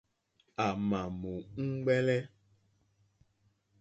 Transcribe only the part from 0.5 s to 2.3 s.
À mà mù úŋmɛ́lɛ́.